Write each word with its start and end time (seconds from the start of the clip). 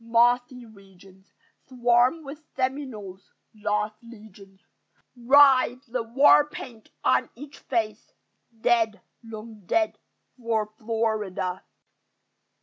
Mossy 0.03 0.65
regions 0.65 1.31
Swarm 1.67 2.23
with 2.23 2.41
Seminoles: 2.55 3.35
lost 3.53 3.97
legions 4.01 4.61
Rise, 5.15 5.85
the 5.85 6.01
war 6.01 6.49
paint 6.49 6.89
on 7.03 7.29
each 7.35 7.59
face 7.59 8.11
Dead, 8.61 8.99
long 9.23 9.61
dead 9.67 9.99
for 10.41 10.65
Florida! 10.79 11.63